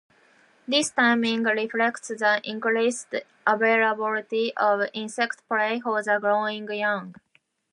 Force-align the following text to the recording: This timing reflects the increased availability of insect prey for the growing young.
This 0.67 0.89
timing 0.89 1.43
reflects 1.43 2.07
the 2.07 2.41
increased 2.43 3.13
availability 3.45 4.51
of 4.57 4.89
insect 4.93 5.47
prey 5.47 5.79
for 5.79 6.01
the 6.01 6.17
growing 6.19 6.67
young. 6.71 7.13